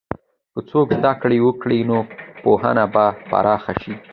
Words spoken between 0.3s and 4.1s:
که څوک زده کړه وکړي، نو پوهه به پراخه شي.